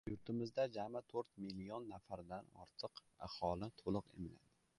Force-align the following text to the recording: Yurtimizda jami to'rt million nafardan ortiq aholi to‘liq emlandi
Yurtimizda 0.09 0.63
jami 0.77 1.01
to'rt 1.13 1.29
million 1.45 1.85
nafardan 1.91 2.49
ortiq 2.65 3.05
aholi 3.29 3.71
to‘liq 3.85 4.11
emlandi 4.17 4.53